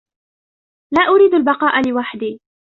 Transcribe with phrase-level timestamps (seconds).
[0.93, 2.39] لا أريد البقاء لوحدي.